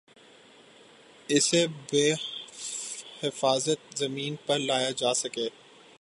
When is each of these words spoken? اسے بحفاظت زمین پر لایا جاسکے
اسے 1.29 1.61
بحفاظت 1.91 3.79
زمین 3.97 4.35
پر 4.45 4.59
لایا 4.59 4.91
جاسکے 4.97 5.47